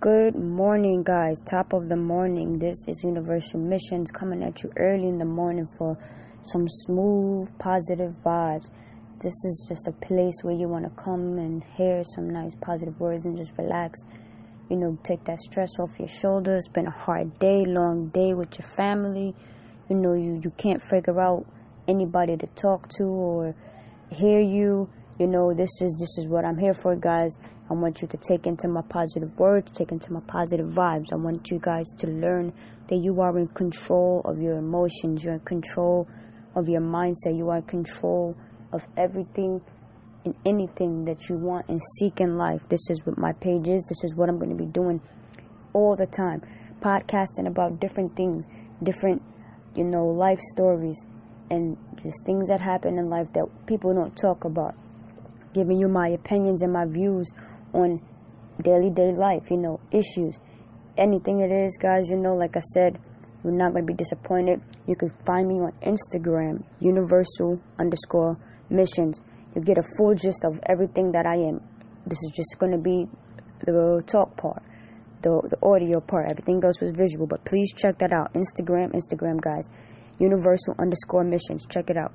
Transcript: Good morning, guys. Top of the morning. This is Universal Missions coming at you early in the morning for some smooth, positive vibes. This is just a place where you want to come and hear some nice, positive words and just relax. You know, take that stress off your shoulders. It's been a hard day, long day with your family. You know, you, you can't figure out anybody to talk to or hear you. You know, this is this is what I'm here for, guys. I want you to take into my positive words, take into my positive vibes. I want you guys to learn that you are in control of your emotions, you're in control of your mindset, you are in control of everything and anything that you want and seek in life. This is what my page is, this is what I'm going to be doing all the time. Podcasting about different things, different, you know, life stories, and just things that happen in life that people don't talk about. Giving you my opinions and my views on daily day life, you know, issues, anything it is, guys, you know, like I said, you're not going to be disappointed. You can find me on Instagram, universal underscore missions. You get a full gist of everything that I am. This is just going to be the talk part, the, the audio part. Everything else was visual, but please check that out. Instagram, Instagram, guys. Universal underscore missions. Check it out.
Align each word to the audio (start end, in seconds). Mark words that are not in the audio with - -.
Good 0.00 0.36
morning, 0.36 1.02
guys. 1.02 1.40
Top 1.40 1.72
of 1.72 1.88
the 1.88 1.96
morning. 1.96 2.60
This 2.60 2.84
is 2.86 3.02
Universal 3.02 3.58
Missions 3.58 4.12
coming 4.12 4.44
at 4.44 4.62
you 4.62 4.70
early 4.76 5.08
in 5.08 5.18
the 5.18 5.24
morning 5.24 5.66
for 5.76 5.98
some 6.40 6.68
smooth, 6.68 7.48
positive 7.58 8.12
vibes. 8.24 8.70
This 9.20 9.34
is 9.44 9.66
just 9.68 9.88
a 9.88 10.06
place 10.06 10.38
where 10.42 10.54
you 10.54 10.68
want 10.68 10.84
to 10.84 11.02
come 11.02 11.36
and 11.38 11.64
hear 11.76 12.04
some 12.14 12.30
nice, 12.30 12.54
positive 12.60 13.00
words 13.00 13.24
and 13.24 13.36
just 13.36 13.58
relax. 13.58 13.98
You 14.70 14.76
know, 14.76 14.96
take 15.02 15.24
that 15.24 15.40
stress 15.40 15.70
off 15.80 15.98
your 15.98 16.06
shoulders. 16.06 16.66
It's 16.66 16.68
been 16.72 16.86
a 16.86 16.96
hard 16.96 17.36
day, 17.40 17.64
long 17.66 18.10
day 18.10 18.34
with 18.34 18.56
your 18.56 18.68
family. 18.68 19.34
You 19.90 19.96
know, 19.96 20.14
you, 20.14 20.40
you 20.44 20.52
can't 20.58 20.80
figure 20.80 21.20
out 21.20 21.44
anybody 21.88 22.36
to 22.36 22.46
talk 22.54 22.88
to 22.98 23.02
or 23.02 23.56
hear 24.12 24.38
you. 24.38 24.90
You 25.18 25.26
know, 25.26 25.52
this 25.52 25.82
is 25.82 25.96
this 25.98 26.16
is 26.16 26.28
what 26.28 26.44
I'm 26.44 26.58
here 26.58 26.74
for, 26.74 26.94
guys. 26.94 27.36
I 27.68 27.74
want 27.74 28.00
you 28.00 28.06
to 28.06 28.16
take 28.16 28.46
into 28.46 28.68
my 28.68 28.82
positive 28.82 29.36
words, 29.36 29.72
take 29.72 29.90
into 29.90 30.12
my 30.12 30.20
positive 30.20 30.68
vibes. 30.68 31.12
I 31.12 31.16
want 31.16 31.50
you 31.50 31.58
guys 31.60 31.86
to 31.98 32.06
learn 32.06 32.52
that 32.86 32.98
you 32.98 33.20
are 33.20 33.36
in 33.36 33.48
control 33.48 34.22
of 34.24 34.40
your 34.40 34.54
emotions, 34.58 35.24
you're 35.24 35.34
in 35.34 35.40
control 35.40 36.08
of 36.54 36.68
your 36.68 36.80
mindset, 36.80 37.36
you 37.36 37.48
are 37.50 37.56
in 37.56 37.64
control 37.64 38.36
of 38.72 38.86
everything 38.96 39.60
and 40.24 40.36
anything 40.46 41.04
that 41.06 41.28
you 41.28 41.36
want 41.36 41.68
and 41.68 41.80
seek 41.98 42.20
in 42.20 42.36
life. 42.36 42.68
This 42.68 42.88
is 42.88 43.04
what 43.04 43.18
my 43.18 43.32
page 43.32 43.66
is, 43.66 43.82
this 43.88 44.04
is 44.04 44.14
what 44.14 44.28
I'm 44.28 44.38
going 44.38 44.56
to 44.56 44.64
be 44.64 44.70
doing 44.70 45.00
all 45.72 45.96
the 45.96 46.06
time. 46.06 46.42
Podcasting 46.80 47.48
about 47.48 47.80
different 47.80 48.14
things, 48.14 48.46
different, 48.84 49.20
you 49.74 49.84
know, 49.84 50.06
life 50.06 50.38
stories, 50.38 51.06
and 51.50 51.76
just 52.00 52.24
things 52.24 52.48
that 52.50 52.60
happen 52.60 52.98
in 52.98 53.10
life 53.10 53.32
that 53.32 53.46
people 53.66 53.92
don't 53.92 54.16
talk 54.16 54.44
about. 54.44 54.76
Giving 55.58 55.80
you 55.80 55.88
my 55.88 56.06
opinions 56.10 56.62
and 56.62 56.72
my 56.72 56.84
views 56.86 57.26
on 57.72 58.00
daily 58.62 58.90
day 58.90 59.10
life, 59.10 59.50
you 59.50 59.56
know, 59.56 59.80
issues, 59.90 60.38
anything 60.96 61.40
it 61.40 61.50
is, 61.50 61.76
guys, 61.76 62.04
you 62.08 62.16
know, 62.16 62.36
like 62.36 62.56
I 62.56 62.60
said, 62.60 62.96
you're 63.42 63.52
not 63.52 63.72
going 63.72 63.84
to 63.84 63.92
be 63.92 63.96
disappointed. 63.96 64.60
You 64.86 64.94
can 64.94 65.08
find 65.26 65.48
me 65.48 65.56
on 65.56 65.72
Instagram, 65.82 66.64
universal 66.78 67.60
underscore 67.76 68.38
missions. 68.70 69.20
You 69.56 69.62
get 69.62 69.78
a 69.78 69.82
full 69.96 70.14
gist 70.14 70.44
of 70.44 70.60
everything 70.66 71.10
that 71.10 71.26
I 71.26 71.34
am. 71.34 71.60
This 72.06 72.22
is 72.22 72.32
just 72.36 72.54
going 72.60 72.70
to 72.70 72.78
be 72.78 73.08
the 73.66 74.00
talk 74.06 74.36
part, 74.36 74.62
the, 75.22 75.42
the 75.50 75.58
audio 75.60 75.98
part. 75.98 76.30
Everything 76.30 76.62
else 76.62 76.80
was 76.80 76.92
visual, 76.96 77.26
but 77.26 77.44
please 77.44 77.72
check 77.74 77.98
that 77.98 78.12
out. 78.12 78.32
Instagram, 78.34 78.94
Instagram, 78.94 79.40
guys. 79.40 79.68
Universal 80.20 80.76
underscore 80.78 81.24
missions. 81.24 81.66
Check 81.68 81.90
it 81.90 81.96
out. 81.96 82.12